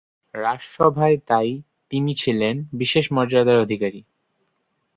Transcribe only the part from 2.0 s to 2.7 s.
ছিলেন